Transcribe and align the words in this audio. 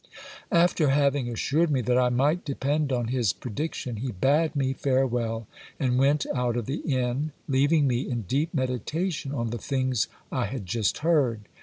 After 0.51 0.87
having 0.89 1.29
assured 1.29 1.69
me 1.69 1.81
that 1.81 1.95
I 1.95 2.09
might 2.09 2.43
depend 2.43 2.91
on 2.91 3.09
his 3.09 3.33
prediction, 3.33 3.97
he 3.97 4.11
bade 4.11 4.55
me 4.55 4.73
farewell 4.73 5.45
and 5.79 5.99
went 5.99 6.25
out 6.33 6.57
of 6.57 6.65
the 6.65 6.77
inn, 6.79 7.33
leaving 7.47 7.85
me 7.87 8.09
in 8.09 8.23
deep 8.23 8.51
meditation 8.51 9.31
on 9.31 9.51
the 9.51 9.59
things 9.59 10.07
I 10.31 10.45
had 10.45 10.65
just 10.65 10.97
heard. 11.05 11.41